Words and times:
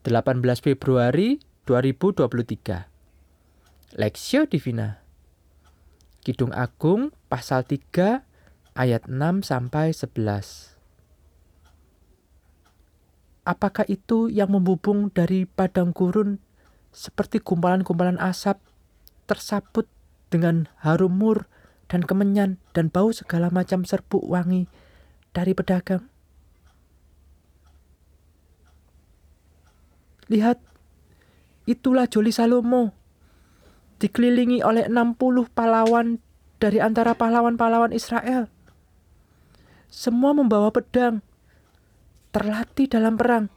18 0.00 0.40
Februari 0.64 1.44
2023. 1.68 2.88
Lexio 4.00 4.48
Divina. 4.48 5.04
Kidung 6.24 6.56
Agung 6.56 7.12
pasal 7.28 7.68
3 7.68 8.24
ayat 8.80 9.04
6 9.04 9.44
sampai 9.44 9.92
11. 9.92 10.72
Apakah 13.44 13.84
itu 13.92 14.32
yang 14.32 14.48
membubung 14.48 15.12
dari 15.12 15.44
padang 15.44 15.92
gurun 15.92 16.40
seperti 16.96 17.44
gumpalan-gumpalan 17.44 18.16
asap 18.24 18.56
tersaput 19.28 19.84
dengan 20.32 20.64
harum 20.80 21.12
mur 21.12 21.44
dan 21.92 22.08
kemenyan 22.08 22.56
dan 22.72 22.88
bau 22.88 23.12
segala 23.12 23.52
macam 23.52 23.84
serbuk 23.84 24.24
wangi 24.24 24.64
dari 25.36 25.52
pedagang? 25.52 26.08
Lihat, 30.30 30.62
itulah 31.66 32.06
Joli 32.06 32.30
Salomo, 32.30 32.94
dikelilingi 33.98 34.62
oleh 34.62 34.86
60 34.86 35.18
pahlawan 35.50 36.22
dari 36.62 36.78
antara 36.78 37.18
pahlawan-pahlawan 37.18 37.90
Israel. 37.90 38.46
Semua 39.90 40.30
membawa 40.30 40.70
pedang, 40.70 41.18
terlatih 42.30 42.86
dalam 42.86 43.18
perang, 43.18 43.50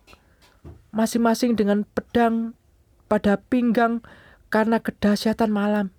masing-masing 0.89 1.53
dengan 1.53 1.85
pedang 1.85 2.57
pada 3.05 3.37
pinggang 3.37 4.01
karena 4.49 4.81
kedahsyatan 4.81 5.53
malam. 5.53 5.93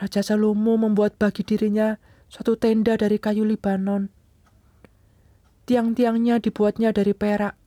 Raja 0.00 0.24
Salomo 0.24 0.80
membuat 0.80 1.20
bagi 1.20 1.44
dirinya 1.44 2.00
suatu 2.32 2.56
tenda 2.56 2.96
dari 2.96 3.20
kayu 3.20 3.44
Libanon. 3.44 4.08
Tiang-tiangnya 5.68 6.40
dibuatnya 6.40 6.90
dari 6.90 7.12
perak, 7.12 7.59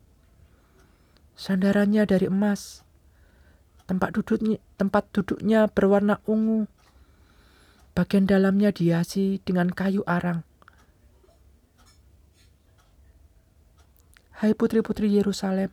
sandarannya 1.34 2.06
dari 2.06 2.30
emas. 2.30 2.86
Tempat 3.84 4.16
duduknya, 4.16 4.58
tempat 4.80 5.12
duduknya 5.12 5.68
berwarna 5.68 6.24
ungu. 6.30 6.70
Bagian 7.94 8.26
dalamnya 8.26 8.74
dihiasi 8.74 9.44
dengan 9.44 9.70
kayu 9.70 10.02
arang. 10.10 10.42
Hai 14.42 14.52
putri-putri 14.58 15.08
Yerusalem, 15.08 15.72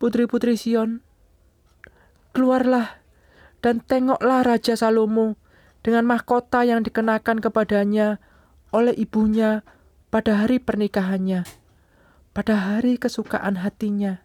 putri-putri 0.00 0.56
Sion, 0.56 1.04
keluarlah 2.32 3.02
dan 3.60 3.84
tengoklah 3.84 4.40
Raja 4.40 4.72
Salomo 4.72 5.36
dengan 5.84 6.08
mahkota 6.08 6.64
yang 6.64 6.80
dikenakan 6.86 7.42
kepadanya 7.42 8.16
oleh 8.72 8.96
ibunya 8.96 9.60
pada 10.08 10.40
hari 10.40 10.56
pernikahannya 10.56 11.61
pada 12.32 12.56
hari 12.56 12.96
kesukaan 12.96 13.60
hatinya. 13.60 14.24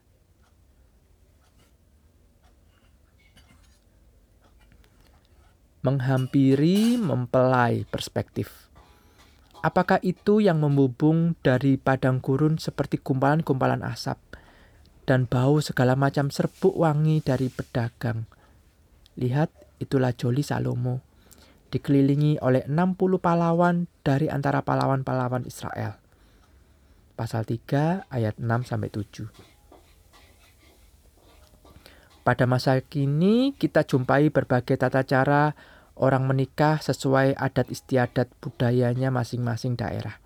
Menghampiri 5.84 6.96
mempelai 6.96 7.84
perspektif. 7.84 8.72
Apakah 9.60 10.00
itu 10.08 10.40
yang 10.40 10.64
membubung 10.64 11.36
dari 11.44 11.76
padang 11.76 12.24
gurun 12.24 12.56
seperti 12.56 12.96
gumpalan-gumpalan 13.04 13.84
asap 13.84 14.16
dan 15.04 15.28
bau 15.28 15.60
segala 15.60 16.00
macam 16.00 16.32
serbuk 16.32 16.80
wangi 16.80 17.20
dari 17.20 17.52
pedagang? 17.52 18.24
Lihat, 19.20 19.52
itulah 19.84 20.16
Joli 20.16 20.48
Salomo, 20.48 21.04
dikelilingi 21.76 22.40
oleh 22.40 22.64
60 22.72 23.20
pahlawan 23.20 23.92
dari 24.00 24.32
antara 24.32 24.64
pahlawan-pahlawan 24.64 25.44
Israel 25.44 26.07
pasal 27.18 27.50
3 27.50 28.06
ayat 28.14 28.38
6 28.38 28.70
sampai 28.70 28.94
7. 28.94 29.26
Pada 32.22 32.46
masa 32.46 32.78
kini 32.86 33.58
kita 33.58 33.82
jumpai 33.82 34.30
berbagai 34.30 34.78
tata 34.78 35.02
cara 35.02 35.58
orang 35.98 36.30
menikah 36.30 36.78
sesuai 36.78 37.34
adat 37.34 37.74
istiadat 37.74 38.30
budayanya 38.38 39.10
masing-masing 39.10 39.74
daerah. 39.74 40.22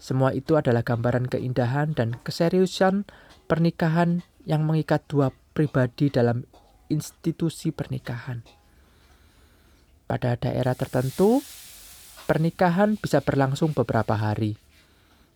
Semua 0.00 0.32
itu 0.32 0.56
adalah 0.56 0.80
gambaran 0.80 1.28
keindahan 1.28 1.92
dan 1.92 2.16
keseriusan 2.24 3.04
pernikahan 3.44 4.24
yang 4.48 4.64
mengikat 4.64 5.04
dua 5.08 5.32
pribadi 5.52 6.08
dalam 6.08 6.44
institusi 6.88 7.72
pernikahan. 7.72 8.44
Pada 10.04 10.36
daerah 10.36 10.76
tertentu, 10.76 11.40
pernikahan 12.28 13.00
bisa 13.00 13.24
berlangsung 13.24 13.72
beberapa 13.72 14.12
hari. 14.14 14.63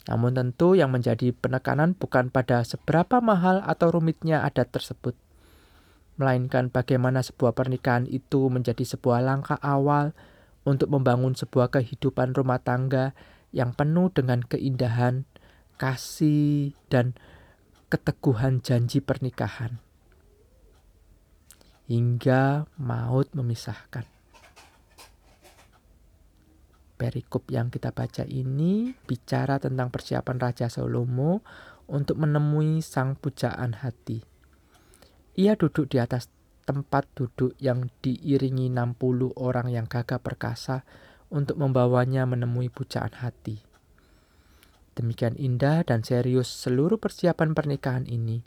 Namun 0.09 0.33
tentu 0.33 0.73
yang 0.73 0.89
menjadi 0.89 1.37
penekanan 1.37 1.93
bukan 1.93 2.33
pada 2.33 2.65
seberapa 2.65 3.21
mahal 3.21 3.61
atau 3.61 3.93
rumitnya 3.93 4.41
adat 4.41 4.73
tersebut, 4.73 5.13
melainkan 6.17 6.73
bagaimana 6.73 7.21
sebuah 7.21 7.53
pernikahan 7.53 8.09
itu 8.09 8.49
menjadi 8.49 8.89
sebuah 8.89 9.21
langkah 9.21 9.61
awal 9.61 10.17
untuk 10.65 10.89
membangun 10.89 11.37
sebuah 11.37 11.69
kehidupan 11.69 12.33
rumah 12.33 12.59
tangga 12.65 13.13
yang 13.53 13.77
penuh 13.77 14.09
dengan 14.09 14.41
keindahan, 14.41 15.29
kasih, 15.77 16.73
dan 16.89 17.13
keteguhan 17.93 18.65
janji 18.65 19.05
pernikahan. 19.05 19.77
Hingga 21.89 22.69
maut 22.81 23.33
memisahkan 23.33 24.18
perikop 26.99 27.47
yang 27.55 27.71
kita 27.71 27.95
baca 27.95 28.27
ini 28.27 28.91
bicara 29.07 29.63
tentang 29.63 29.95
persiapan 29.95 30.37
Raja 30.43 30.67
Salomo 30.67 31.47
untuk 31.87 32.19
menemui 32.19 32.83
sang 32.83 33.15
pujaan 33.15 33.79
hati. 33.81 34.27
Ia 35.39 35.55
duduk 35.55 35.95
di 35.95 36.03
atas 36.03 36.27
tempat 36.67 37.07
duduk 37.15 37.55
yang 37.63 37.89
diiringi 38.03 38.69
60 38.69 39.39
orang 39.39 39.71
yang 39.71 39.87
gagah 39.87 40.19
perkasa 40.19 40.83
untuk 41.31 41.57
membawanya 41.57 42.27
menemui 42.27 42.69
pujaan 42.69 43.15
hati. 43.23 43.63
Demikian 44.99 45.39
indah 45.39 45.87
dan 45.87 46.03
serius 46.03 46.51
seluruh 46.51 46.99
persiapan 46.99 47.55
pernikahan 47.55 48.05
ini 48.11 48.43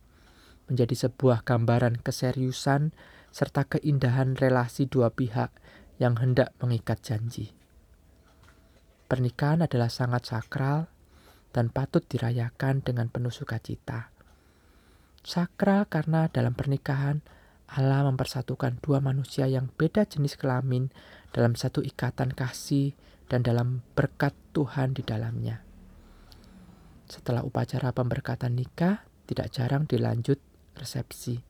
menjadi 0.68 1.08
sebuah 1.08 1.48
gambaran 1.48 2.04
keseriusan 2.04 2.92
serta 3.32 3.64
keindahan 3.66 4.36
relasi 4.36 4.86
dua 4.86 5.10
pihak 5.16 5.50
yang 5.98 6.20
hendak 6.20 6.52
mengikat 6.60 7.00
janji. 7.00 7.56
Pernikahan 9.12 9.60
adalah 9.60 9.92
sangat 9.92 10.24
sakral 10.24 10.88
dan 11.52 11.68
patut 11.68 12.00
dirayakan 12.00 12.80
dengan 12.80 13.12
penuh 13.12 13.28
sukacita. 13.28 14.08
Sakral 15.20 15.84
karena 15.92 16.32
dalam 16.32 16.56
pernikahan 16.56 17.20
Allah 17.76 18.08
mempersatukan 18.08 18.80
dua 18.80 19.04
manusia 19.04 19.52
yang 19.52 19.68
beda 19.68 20.08
jenis 20.08 20.40
kelamin 20.40 20.96
dalam 21.36 21.60
satu 21.60 21.84
ikatan 21.84 22.32
kasih 22.32 22.96
dan 23.28 23.44
dalam 23.44 23.84
berkat 24.00 24.32
Tuhan 24.56 24.96
di 24.96 25.04
dalamnya. 25.04 25.60
Setelah 27.12 27.44
upacara 27.44 27.92
pemberkatan 27.92 28.56
nikah, 28.56 29.04
tidak 29.28 29.52
jarang 29.52 29.92
dilanjut 29.92 30.40
resepsi. 30.80 31.44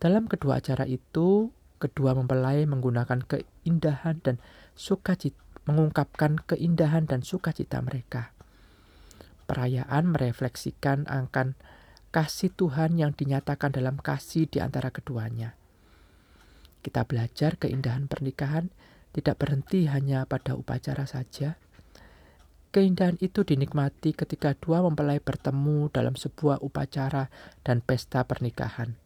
Dalam 0.00 0.24
kedua 0.24 0.64
acara 0.64 0.88
itu, 0.88 1.52
kedua 1.76 2.16
mempelai 2.16 2.64
menggunakan 2.64 3.20
keindahan 3.28 4.24
dan 4.24 4.40
sukacita 4.72 5.43
mengungkapkan 5.64 6.40
keindahan 6.44 7.08
dan 7.08 7.24
sukacita 7.24 7.80
mereka. 7.80 8.32
Perayaan 9.44 10.08
merefleksikan 10.12 11.08
akan 11.08 11.56
kasih 12.14 12.52
Tuhan 12.54 12.96
yang 12.96 13.12
dinyatakan 13.12 13.74
dalam 13.74 14.00
kasih 14.00 14.48
di 14.48 14.62
antara 14.62 14.94
keduanya. 14.94 15.58
Kita 16.84 17.08
belajar 17.08 17.56
keindahan 17.56 18.06
pernikahan 18.06 18.68
tidak 19.14 19.40
berhenti 19.40 19.88
hanya 19.88 20.28
pada 20.28 20.52
upacara 20.52 21.08
saja. 21.08 21.56
Keindahan 22.74 23.16
itu 23.22 23.46
dinikmati 23.46 24.12
ketika 24.12 24.52
dua 24.58 24.82
mempelai 24.82 25.22
bertemu 25.22 25.88
dalam 25.94 26.18
sebuah 26.18 26.58
upacara 26.60 27.30
dan 27.62 27.78
pesta 27.78 28.26
pernikahan. 28.26 28.98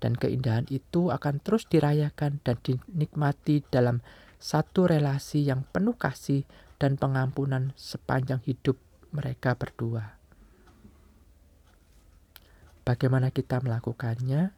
Dan 0.00 0.16
keindahan 0.16 0.68
itu 0.68 1.08
akan 1.08 1.40
terus 1.40 1.64
dirayakan 1.68 2.40
dan 2.44 2.56
dinikmati 2.60 3.64
dalam 3.68 4.04
satu 4.40 4.88
relasi 4.88 5.44
yang 5.44 5.68
penuh 5.68 5.94
kasih 5.94 6.48
dan 6.80 6.96
pengampunan 6.96 7.76
sepanjang 7.76 8.40
hidup 8.48 8.80
mereka 9.12 9.52
berdua. 9.52 10.16
Bagaimana 12.88 13.28
kita 13.28 13.60
melakukannya? 13.60 14.56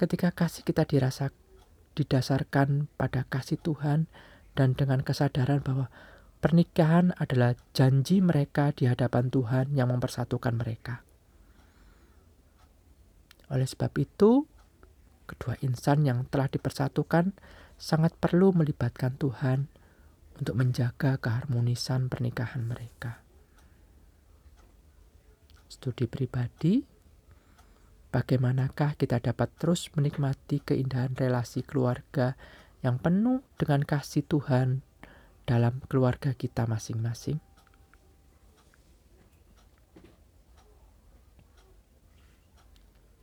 Ketika 0.00 0.32
kasih 0.32 0.64
kita 0.64 0.88
dirasa 0.88 1.28
didasarkan 1.92 2.88
pada 2.96 3.28
kasih 3.28 3.60
Tuhan 3.60 4.08
dan 4.56 4.72
dengan 4.72 5.04
kesadaran 5.04 5.60
bahwa 5.60 5.92
pernikahan 6.40 7.12
adalah 7.20 7.52
janji 7.76 8.24
mereka 8.24 8.72
di 8.72 8.88
hadapan 8.88 9.28
Tuhan 9.28 9.76
yang 9.76 9.92
mempersatukan 9.92 10.56
mereka. 10.56 11.04
Oleh 13.52 13.68
sebab 13.68 13.92
itu, 14.00 14.48
kedua 15.28 15.60
insan 15.60 16.08
yang 16.08 16.24
telah 16.32 16.48
dipersatukan 16.48 17.36
sangat 17.82 18.14
perlu 18.14 18.54
melibatkan 18.54 19.18
Tuhan 19.18 19.66
untuk 20.38 20.54
menjaga 20.54 21.18
keharmonisan 21.18 22.06
pernikahan 22.06 22.62
mereka. 22.62 23.18
studi 25.72 26.04
pribadi, 26.04 26.84
bagaimanakah 28.12 28.92
kita 29.00 29.24
dapat 29.24 29.48
terus 29.56 29.88
menikmati 29.96 30.60
keindahan 30.60 31.16
relasi 31.16 31.64
keluarga 31.64 32.36
yang 32.84 33.00
penuh 33.00 33.40
dengan 33.56 33.80
kasih 33.80 34.20
Tuhan 34.28 34.84
dalam 35.48 35.80
keluarga 35.88 36.36
kita 36.36 36.68
masing-masing. 36.68 37.40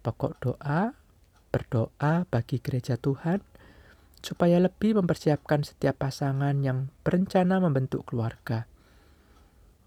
Pokok 0.01 0.33
doa, 0.41 0.97
berdoa 1.53 2.25
bagi 2.33 2.57
gereja 2.57 2.97
Tuhan, 2.97 3.45
supaya 4.19 4.59
lebih 4.59 4.99
mempersiapkan 4.99 5.63
setiap 5.63 6.03
pasangan 6.03 6.59
yang 6.59 6.91
berencana 7.03 7.59
membentuk 7.63 8.07
keluarga. 8.07 8.67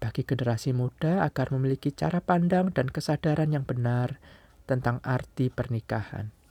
Bagi 0.03 0.27
generasi 0.27 0.75
muda 0.75 1.23
agar 1.23 1.53
memiliki 1.55 1.95
cara 1.95 2.19
pandang 2.19 2.75
dan 2.75 2.91
kesadaran 2.91 3.55
yang 3.55 3.63
benar 3.63 4.19
tentang 4.67 4.99
arti 5.05 5.47
pernikahan. 5.47 6.42